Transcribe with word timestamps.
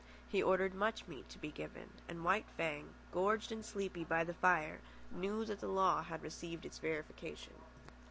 He 0.29 0.41
ordered 0.41 0.73
much 0.73 1.07
meat 1.07 1.29
to 1.29 1.37
be 1.37 1.51
given, 1.51 1.91
and 2.09 2.23
White 2.25 2.47
Fang, 2.57 2.95
gorged 3.11 3.51
and 3.51 3.63
sleepy 3.63 4.03
by 4.03 4.23
the 4.23 4.33
fire, 4.33 4.81
knew 5.11 5.45
that 5.45 5.59
the 5.59 5.67
law 5.67 6.01
had 6.01 6.23
received 6.23 6.65
its 6.65 6.79
verification. 6.79 7.53